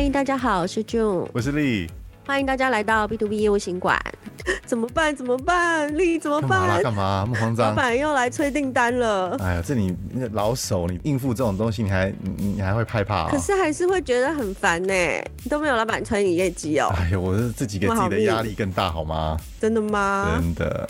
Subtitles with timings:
[0.00, 1.90] 嗨，大家好，我是 June，我是丽，
[2.24, 4.00] 欢迎大家来到 B to B 业务行馆。
[4.64, 5.14] 怎么办？
[5.14, 5.92] 怎么办？
[5.98, 6.80] 丽怎么办？
[6.80, 7.24] 干嘛？
[7.26, 7.70] 那么慌张？
[7.70, 9.36] 老板又来催订单了。
[9.40, 9.92] 哎呀，这你
[10.30, 13.28] 老手，你应付这种东西，你还你你还会害怕、哦？
[13.28, 14.94] 可是还是会觉得很烦呢。
[15.42, 16.94] 你都没有老板催你业绩哦。
[16.96, 19.36] 哎呀，我是自己给自己的压力更大，好吗？
[19.60, 20.38] 真的吗？
[20.40, 20.88] 真的。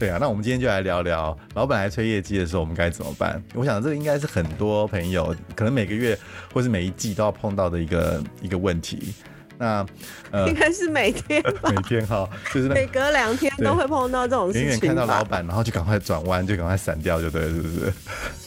[0.00, 3.40] 对啊，那我们今天就来聊聊，老板来催业绩的时候，我们该怎么办？
[3.54, 6.18] 我想这个应该是很多朋友可能每个月
[6.54, 9.12] 或是每一季都要碰到的一个一个问题。
[9.58, 9.86] 那
[10.30, 14.62] 呃，应该是每天吧，每天哈，就是每隔两天都会碰到这种事情。
[14.62, 17.92] 远远看到老板，然后就赶快转弯，就赶快闪掉，就对了，是不是？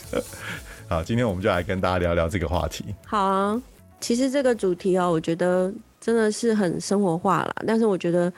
[0.90, 2.84] 好，今天我们就来跟大家聊聊这个话题。
[3.06, 3.62] 好啊，
[4.00, 5.72] 其实这个主题哦，我觉得
[6.04, 8.32] 真的是很生活化了，但是我觉得。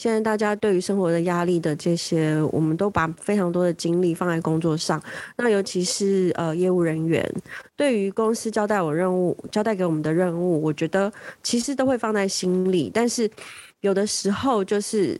[0.00, 4.98] 现在大家对于生活的压力的这些，我们都把非常多的精力放在工作上。
[5.36, 7.22] 那尤其是呃业务人员，
[7.76, 12.90] 对于公司交代我任务、交代给我们的任务，我觉得其实都会放在心里。
[12.94, 13.30] 但是
[13.82, 15.14] 有的时候就是。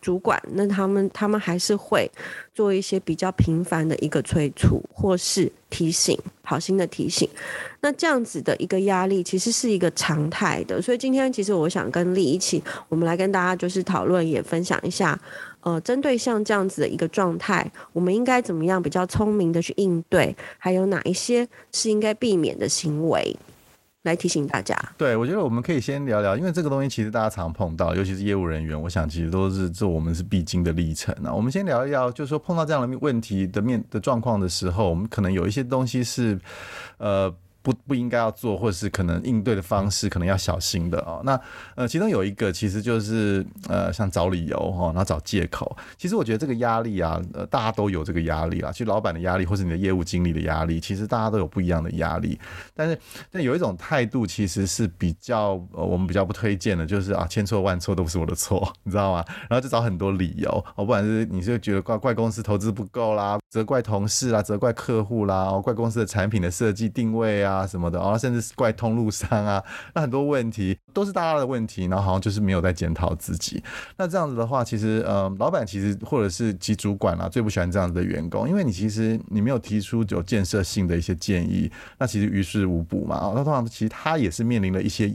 [0.00, 2.10] 主管，那他们他们还是会
[2.52, 7.28] 做一些比较频繁的一个催促，或是提醒，好心的提醒。
[7.80, 10.82] 那这样子的一个压力，其实是一个常态的。
[10.82, 15.18] 所以今天其实我想跟丽一起，我们来跟大家就是讨论，也分享一下，
[15.60, 23.36] 呃，针对像这样子的一个状态，我们应该怎么样比较聪明的去应对，还有哪一些是应该避免的行为。
[24.02, 31.32] 来提醒大家，对，我觉得我们可以先聊聊，因为这个东西其实大家常碰到，尤其是业务人员，我想其实都是这我们是必经的历程啊。
[31.32, 36.38] 我们先聊一聊，就是说碰到这样的问题的面的状况的时候，我们可能有一些东西是，
[36.98, 37.34] 呃。
[37.62, 41.22] 不不应该要做，或者是可能应对的方式可能要小心的哦。
[41.24, 41.40] 那
[41.76, 45.76] 呃，其中有一个其实就是呃，像找理由哈，然后找借口。
[45.96, 48.72] 其实我觉得这个压力啊，呃，大家都有这个压力啦。
[48.72, 52.38] 其实老板的压力，或是你的业务经理的压力，其实大家都有不一样的压力。
[52.74, 52.98] 但是，
[53.30, 59.24] 但有一种态度其实是比较呃，我们比较不推荐的，就是啊，千错万错都不是我的错， 你知道吗？
[59.48, 67.51] 然后就找很多理由，哦，不管是你就觉得怪怪公司投资不够啦，责怪同事啦，责怪客户啦，哦，怪公司的产品的设计定位啊。
[67.52, 69.62] 啊什么的啊，甚至是怪通路商啊，
[69.94, 73.62] 那很多问题都是大家的问题，然后好像就是没有在检讨自己。
[73.96, 83.16] 那这样子的话，其实呃，老板其实或者是其主管啊，最不喜欢这样子的员工，因为你其实你没有提出有建设性的一些建议，那其实于事无补嘛。
[83.16, 85.08] 啊，那通常其实他也是面临了一些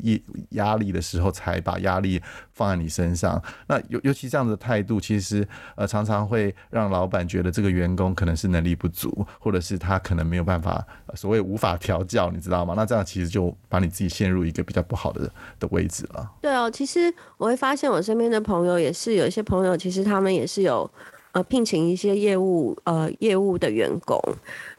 [0.51, 2.21] 压压力的时候，才把压力
[2.57, 3.41] 放在你身上。
[3.67, 12.31] 那尤尤其这样的态度，其实呃常常会让老板觉得这个员工可能是能力不足，或者是他可能没有办法所谓无法调教。
[12.31, 12.73] 你知道吗？
[12.75, 16.31] 那这样其实就把你自己陷入一个比较不好的的位置了。
[16.41, 20.89] 对哦，其实我会发现我身边的朋友也是有一些朋友，其实他们也是有
[21.33, 24.19] 呃聘请一些业务呃业务的员工，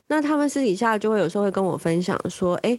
[0.08, 2.76] 那他们私底下就会有时候会跟我分享说，哎，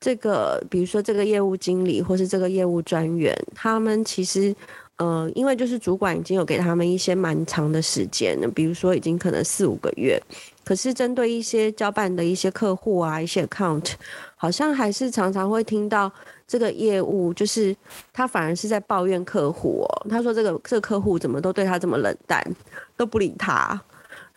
[0.00, 4.54] 这个比如说这个业务经理或是这个业务专员，他们其实
[4.96, 10.18] 呃因为就是主管已经有给他们一些蛮长的时间了，比如说已经可能四五个月。
[10.64, 13.92] 可是针对一些交办的一些客户啊，一些 account，
[14.36, 16.10] 好像还是常常会听到
[16.46, 17.76] 这个业务，就是
[18.12, 20.06] 他反而是在抱怨客户哦。
[20.08, 22.42] 他说这个这个客户怎么都对他这么冷淡，
[22.96, 23.80] 都不理他。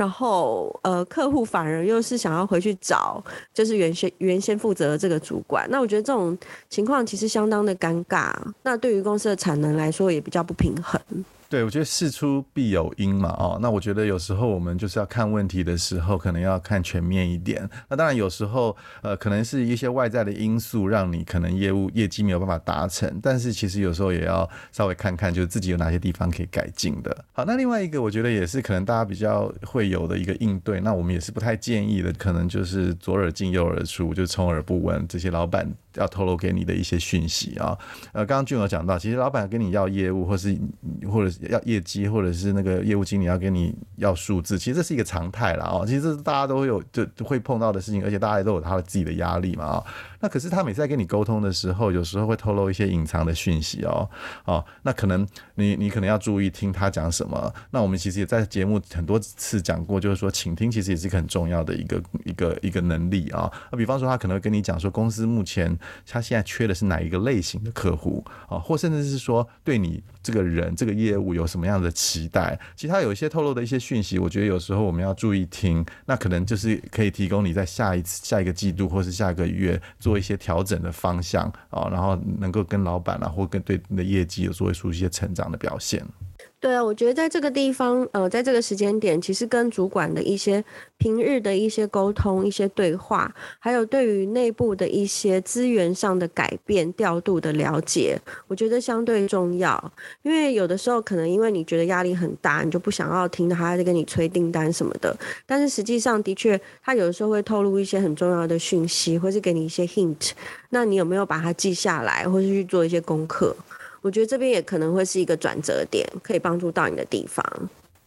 [0.04, 5.66] 然后呃，客户反而又是想要回去找，就是原先原先负责的这个主管。
[5.70, 6.38] 那我觉得这种
[6.70, 8.34] 情况其实相当的尴尬。
[8.64, 11.00] 那对于公司的产能来说，也比较不平衡。
[11.54, 17.70] 对，我觉得事出必有因嘛，哦，那我觉得有时候我们就是要看问题的时候，可能要看全面一点。
[17.88, 27.16] 那当然有时候，呃，可能是一些外在的因素让你可能业务业绩没有办法达成，但是其实有时候也要稍微看看，就是自己有哪些地方可以改进的。
[27.34, 37.78] 好，那另外一个我觉得也是可能大家比较会有的一个应对，那我们也是不太建议的，可能就是左耳进右耳出，就充耳不闻这些老板要透露给你的一些讯息啊。
[38.12, 40.58] 呃，刚刚俊有讲到，其实老板跟你要业务，或是
[41.08, 45.86] 或者是要业绩，或者是那个业务经理要跟你要数字，其实这是一个常态了哦。
[45.86, 49.84] 其实这是大家都有就会碰到的事情，而且大家都有他的自己的压力嘛啊。
[50.20, 54.10] 那可是他每次在跟你沟通的时候，有时候会透露一些隐藏的讯息哦
[54.46, 54.64] 哦。
[54.84, 57.54] 那可能你你可能要注意听他讲什么。
[57.72, 63.52] 那我们其实也在节目很多次讲过，就是说倾听其实也是一个很重要的一个一个一个能力啊。
[63.72, 72.60] 那比方说他可能跟你讲说，公司目前他现在缺的是哪一个类型的客户啊，或甚至是说对你这个人这个业务有什么样的期待？
[72.76, 86.06] 其他有一些透露的一些讯息，我觉得有时候我们要注意听，那可能就是可以提供你在下一次、下一个季度或是下个月做一些调整的方向啊，然后能够跟老板啊或跟对你的业绩有做出一些成长的表现。
[86.64, 90.64] 对啊，我觉得在这个地方，呃，在这个时间点，其实跟主管的一些
[90.98, 93.30] 平日的一些沟通、一些对话，
[93.60, 98.18] 还有对于内部的一些资源上的改变、调度的了解，
[98.48, 99.92] 我觉得相对重要。
[100.22, 105.14] 因为有的时候可能因为你觉得压力很大，你就不想要听到他在跟你催订单什么的。
[105.46, 110.32] 但是实际上的确，他有的时候会透露一些很重要的讯息，或是给你一些 hint。
[110.70, 113.54] 那你有没有把它记下来，或是去做一些功课？
[114.04, 117.44] 我觉得这边也可能会是一个转折点，可以帮助到你的地方。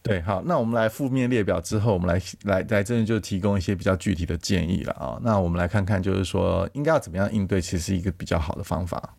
[0.03, 5.19] 对，好，那我们来负面列表之后，我们来来来，真的就提供一些比较具体的建议了啊。
[5.21, 9.15] 那我们来看看，就是说应该要怎么样应对，其实是一个比较好的方法。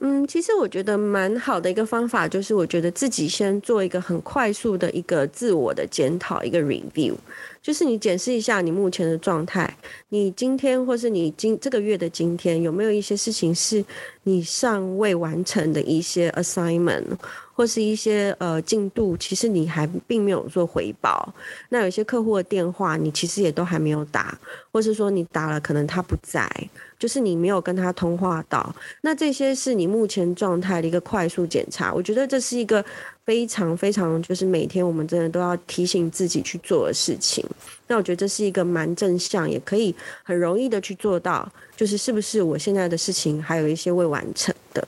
[0.00, 7.14] 嗯，其实我觉得蛮好的一个方法，就是我觉得自己先做一个很快速的一个自我的检讨，一个 review。
[7.62, 9.76] 就是你检视一下你目前的状态，
[10.08, 13.84] 你今天或是你今这个月的今天有没有一些事情是
[14.22, 17.04] 你尚未完成的一些 assignment，
[17.52, 21.34] 或是一些呃进度，其实你还并没有做回报。
[21.68, 24.38] 那有些客户的电话你其实也都还没有打，
[24.72, 26.50] 或是说你打了可能他不在，
[26.98, 28.74] 就是你没有跟他通话到。
[29.02, 32.82] 那这些是你目前状态的一个快速检查，我觉得这是一个。
[33.24, 37.44] 非常非常，就是每天我们真的都要提醒自己去做的事情。
[37.86, 39.94] 那我觉得这是一个蛮正向，也可以
[40.24, 41.50] 很容易的去做到。
[41.76, 44.86] 就是是不是我现在的事情还有一些未完成的？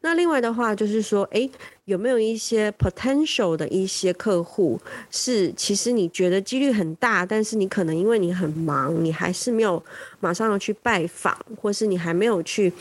[0.00, 1.50] 那另外的话就是说，诶，
[1.86, 4.80] 有没有一些 potential 的一些客户
[5.10, 9.82] 是其实你觉得几率很大，但是你可能因为你很忙，你还是没有
[10.20, 12.72] 马上要去拜访，或是你还没有去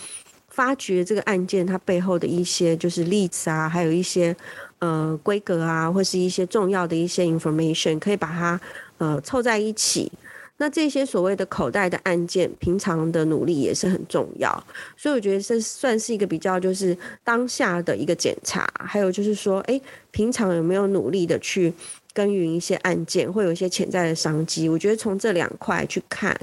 [0.49, 4.35] 发掘这个案件它背后的一些就是例子啊，还有一些。
[4.79, 8.59] 呃，规格啊，或是一些重要的一些 information，可以把它
[8.97, 10.11] 呃凑在一起。
[10.57, 14.51] 那这些所谓的口袋的案件，平常的努力也是很重要。
[14.95, 18.65] 所以我觉得这算是一个比较就是当下的一个检查。
[18.79, 19.79] 还有就是说，哎，
[20.11, 21.73] 平常有没有努力的去
[22.13, 24.69] 耕耘一些案件，会有一些潜在的商机。
[24.69, 26.33] 我觉得从这两块去看，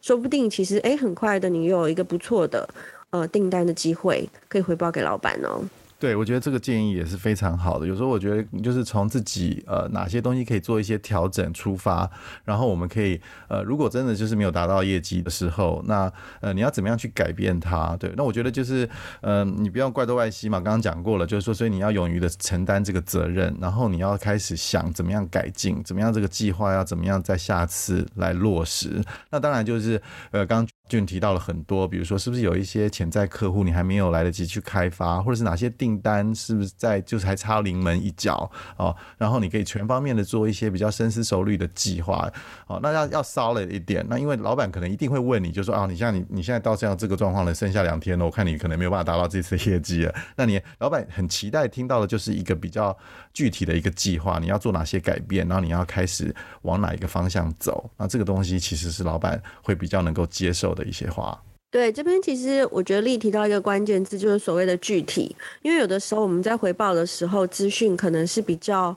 [0.00, 2.66] 说不定其实哎，很快的你又有一个不错的
[3.10, 5.62] 呃订单的机会，可以回报给老板哦。
[6.00, 7.86] 对，我觉得这个建议也是非常好的。
[7.86, 12.10] 有时候我觉得就是从自己呃哪些东西可以做一些调整出发，
[12.42, 16.10] 然后我们可以呃如果真的就是没有达到业绩的时候，那
[16.40, 17.94] 呃你要怎么样去改变它？
[17.98, 18.88] 对，那我觉得就是
[19.20, 29.04] 嗯、呃、你不要怪东怪西嘛，刚刚讲过了，就是说所以你要勇于的承担这个责任，然后你要开始想怎么样改进，怎么样这个计划要怎么样在下次来落实。
[29.30, 30.00] 那当然就是
[30.30, 30.66] 呃刚。
[30.90, 42.28] 就提到了很多，比如说是不是有一些潜在客户你还没有来得及去开发，或者是哪些订单是不是在就是还差临门一脚哦，然后你可以全方面的做一些比较深思熟虑的计划
[42.66, 52.96] 哦，那要要 solid 一点，那因为老板可能一定会问你，就说啊，你像你你现在到这样这个状况了，剩下两天了，我看你可能没有办法达到这次业绩了，那你老板很期待听到的就是一个比较
[53.32, 60.79] 具体的一个计划，你要做哪些改变，然后你要开始往哪一个方向走，那这个东西其实是老板会比较能够接受的。
[60.80, 61.40] 的一些话，
[61.70, 68.94] 对，这边其实我觉得丽提到一个关键字，就是所谓的具体，因为有的时候我们在回报的时候，资讯可能是比较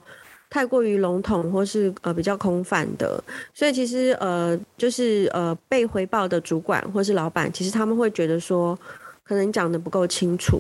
[0.50, 8.76] 太过于笼统，或是呃比较空泛的，所以其实呃就是呃被回报的主管或是老板，其实他们会觉得说，
[9.24, 10.60] 可能讲得不够清楚，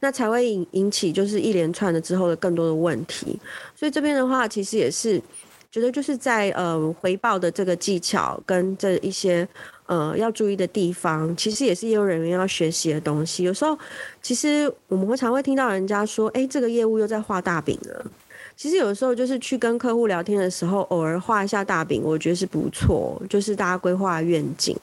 [0.00, 3.38] 那才会引引起就是一连串的之后的更多的问题，
[3.76, 5.20] 所以这边的话，其实也是
[5.70, 9.46] 觉得就是在呃回报的这个技巧跟这一些。
[9.86, 13.44] 呃，要注意的地方，其实也是业务人员要学习的东西。
[13.44, 13.78] 有时候，
[14.22, 18.06] 其实我们会常会听到人家说：“哎，这个业务又在画大饼了。”
[18.56, 24.74] 其实有时候，就是去跟客户聊天的时候，偶尔画一下大饼，我觉得是不错，就是大家规划愿景。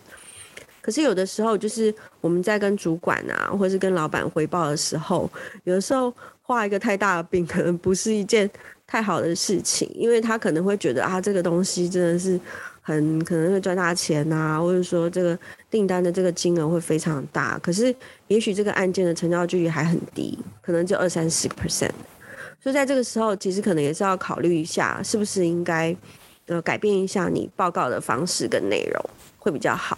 [0.82, 5.28] 可是有的时候，就是我们在跟主管啊，或者是跟老板汇报的时候，
[5.64, 8.48] 有的时候画一个太大的饼，可能不是一件
[8.86, 12.40] 太好的事情，因为他可能会觉得啊，这个东西真的是。
[12.82, 15.38] 很可能会赚大钱呐、啊，或者说这个
[15.70, 17.96] 订单的这个金额会非常大，可是
[18.28, 21.92] 也许这个案件的成交距离还很低，可能就二三十个 percent。
[22.60, 25.96] 所以在这个时候，其实可能也是要考虑一下，是不是应该
[26.48, 29.98] 呃改变一下你报告的方式跟内容，会比较好。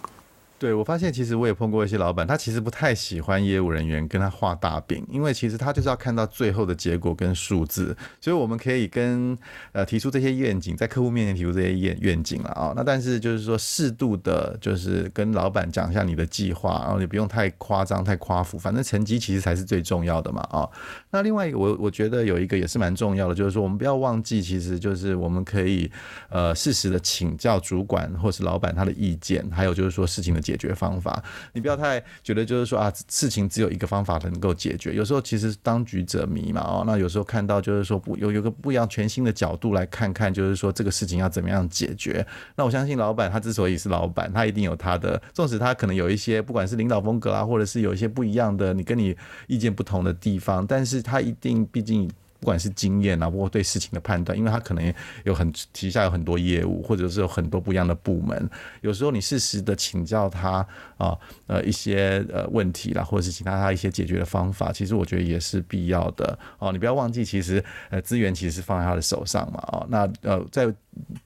[0.64, 9.36] 对，我发现其实我也碰过一些老板，他其实不太喜欢业务人员跟他画大饼，因为其实他就是要看到最后的结果跟数字，所以我们可以跟
[9.72, 12.72] 呃提出这些愿景，在客户面前提出这些愿愿景了啊。
[12.74, 20.66] 那但是就是说适度的，就是跟老板讲一下你的计划，然后你不用太夸张、太夸浮，反正成绩其实才是最重要的嘛啊。
[21.10, 25.90] 那另外一个，我我觉得有一个也是蛮重要的，就是说我们不要忘记，其实就是我们可以
[26.30, 31.20] 呃适时的请教主管或是老板他的意见，还有就是说事情的解解决方法。
[31.52, 34.94] 你不要太觉得就是说啊，事情只有一个方法能够解决。
[34.94, 42.24] 有时候其实当局者迷嘛，哦，那有时候看到就是说不有有个不一样全新的角度来看看，就是说这个事情要怎么样解决。
[42.54, 49.16] 那我相信老板他之所以是老板，他一定有他的，纵使他可能有一些不管是领导风格啊，或者是有一些不一样的，你跟你
[49.48, 52.08] 意见不同的地方，但是他一定毕竟。
[52.44, 58.50] 不管是经验啊，包括对事情的判断，因为他可能有很旗下有很多业务，或者是有很多不一样的部门。
[58.82, 60.58] 有时候你适时的请教他
[60.98, 66.70] 啊，呃一些呃问题啦，或者是请他他一些解决的方法，其实我觉得也是必要的哦。
[66.70, 69.58] 你不要忘记，其实呃资源其实是放在他的手上嘛。
[69.72, 70.70] 哦，那呃在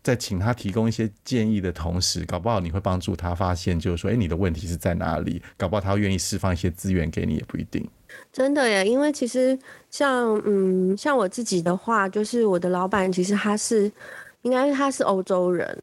[0.02, 5.42] 在请他提供一些建议的同时，搞不好你会帮助他发现，就是说，哎，你的问题是在哪里？
[5.56, 7.88] 搞不好他愿意释放一些资源给你，也不一定。
[8.32, 9.58] 真的耶，因为其实
[9.90, 13.90] 像嗯，像我自己的话，就是我的老板，其实他是，
[14.42, 15.82] 应该他是欧洲人。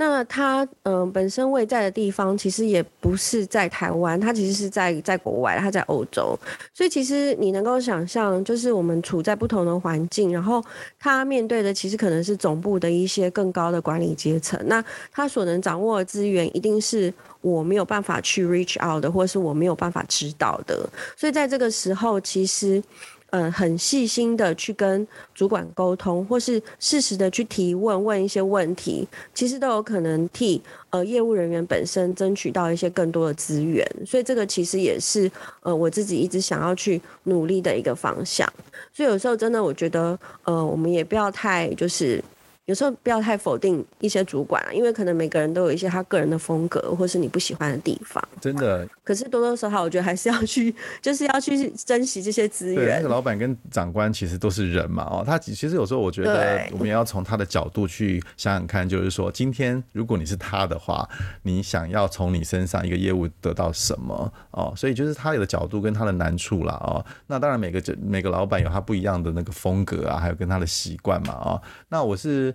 [0.00, 6.34] 那他嗯、本身位在的地方其实也不是在台湾，他其实是在在国外，他在欧洲。
[6.72, 10.64] 所以其实你能够想象，就是我们处在不同的环境，然后
[10.98, 14.58] 他面对的其实可能是总部的一些更高的管理阶层。
[14.64, 20.88] 那他所能掌握的资源，一定是我没有办法去 reach out 的，或是我没有办法知道的。
[21.14, 22.82] 所以在这个时候，其实。
[23.30, 30.60] 嗯，很细心的去跟主管沟通，或是适时的去提问，问一些问题，其实都有可能替
[30.90, 33.86] 呃业务人员本身争取到一些更多的资源。
[34.06, 35.30] 所以这个其实也是
[35.62, 38.52] 呃我自己一直想要去努力的一个方向。
[38.92, 42.22] 所以有时候真的，我觉得呃我们也不要太就是。
[42.70, 48.22] 有时候不要太否定一些主管，因为可能每个人都有一些他个人的风格，或是你不喜欢的地方。
[48.40, 48.88] 真的。
[49.02, 50.72] 可是多多少少，我觉得还是要去，
[51.02, 52.98] 就是要去珍惜这些资源。
[52.98, 61.08] 那个老板跟长官其实都是人嘛，哦，他其实有时候我觉得我们也要从他的角度去想想看，就是说今天如果你是他的话，
[61.42, 64.72] 你想要从你身上一个业务得到什么哦？
[64.76, 66.74] 所以就是他有的角度跟他的难处啦。
[66.74, 67.04] 哦。
[67.26, 71.60] 那当然每个每个老板有他不一样的那个风格啊，还有跟他的习惯嘛，哦。
[71.88, 72.54] 那我是。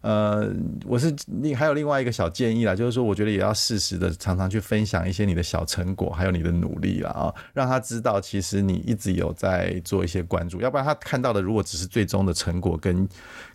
[0.01, 0.51] 呃，
[0.85, 13.07] 我是另还有另外一个小建议啦，就是说，我觉得也要适时的常常去分享一些你的小成果，还有你的努力啦啊，让他知道其实你一直有在做一些关注，要不然他看到的如果只是最终的成果跟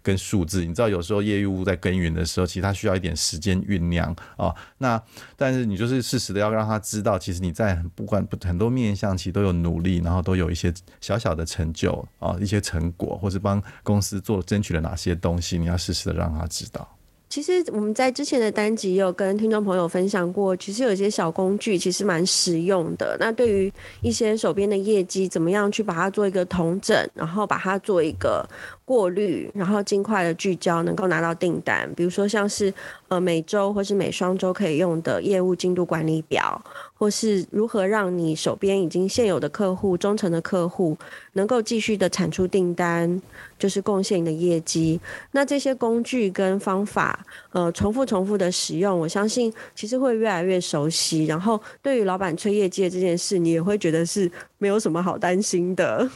[0.02, 4.54] 跟数字，你知道有时候业务在耕耘的时候，其实他需要一点时间酝酿啊。
[4.78, 5.02] 那
[5.36, 16.88] 但是你就是适时的要让他知道，其实你在不管很多面向其实都有努力，然后都有一些小小的成就啊，一些成果，或是帮公司做争取了哪些东西，你要适时的让他知道。
[17.28, 23.16] 其实我们在之前的单集也有跟听众朋友分享过，其实有些小工具其实蛮实用的。
[23.18, 28.48] 那对于一些手边的业绩，怎么样去把它做一个统整，然后把它做一个。
[28.86, 31.92] 过滤，然后尽快的聚焦，能够拿到订单。
[31.96, 32.72] 比如说像是
[33.08, 36.64] 呃每周或是每双周可以用的业务进度管理表，
[36.94, 40.96] 或是如何让你手边已经现有的客户、忠诚的客户
[41.32, 43.20] 能够继续的产出订单，
[43.58, 45.00] 就是贡献你的业绩。
[45.32, 51.24] 那这些工具跟方法，呃，重复重复的使用，我相信其实会越来越熟悉。
[51.24, 56.08] 然后对于老板催业绩这件事，你也会觉得是没有什么好担心的。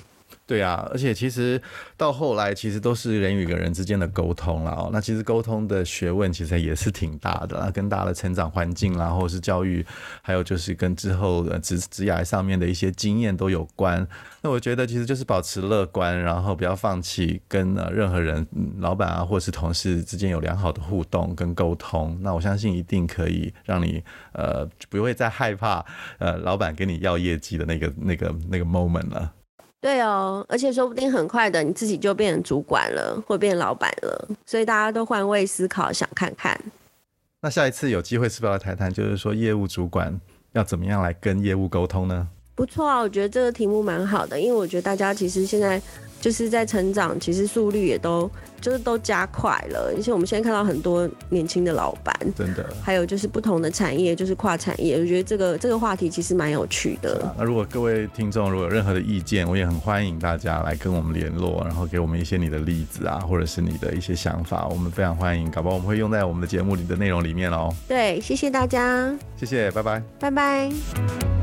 [0.50, 1.62] 对啊，而且其实
[1.96, 4.90] 到后来，其实都是人与人之间的沟通了哦。
[4.92, 9.86] 那其实沟通的学问其实也是挺大的啦，跟大家的成长环境啦，或者是教育，
[10.22, 14.04] 还有就是跟之后的职职涯上面的一些经验都有关。
[14.42, 18.44] 那我觉得其实就是保持乐观，然后不要放弃跟呃任何人，
[18.80, 22.18] 老板啊或者是同事之间有良好的互动跟沟通。
[22.22, 24.02] 那我相信一定可以让你
[24.32, 25.86] 呃不会再害怕
[26.18, 29.32] 呃老板跟你要业绩的那个那个那个 moment 了。
[29.80, 34.28] 对哦，而且说不定很快的，你自己就变成主管了，或变老板了。
[34.44, 36.60] 所以大家都换位思考，想看看。
[37.40, 40.20] 那下一次有机会是不是要谈谈，就是说业务主管
[40.52, 42.28] 要怎么样来跟业务沟通呢？
[42.54, 45.80] 不错啊，我觉得这个题目蛮好的，因为我觉得大家其实现在
[46.20, 48.30] 就是在成长，其实速率也都。
[48.60, 57.22] 就是都加快了，而且我们现在看到很多年轻的老板，真的，还有就是不同的产业，就是跨产业，我觉得这个这个话题其实蛮有趣的。
[57.22, 67.74] 啊，那如果各位听众如果有任何的意见，我也很欢迎大家来跟我们联络，然后给我们一些你的例子啊，或者是你的一些想法，我们非常欢迎，搞不好我们会用在我们的节目里的内容里面哦。
[67.88, 71.39] 对，谢谢大家，谢谢，拜拜，拜拜。